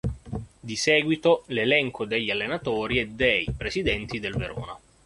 [0.59, 4.75] Di seguito l'elenco degli allenatori e dei presidenti del Verona.